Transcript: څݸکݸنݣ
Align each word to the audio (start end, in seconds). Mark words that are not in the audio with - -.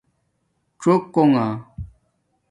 څݸکݸنݣ 0.81 1.47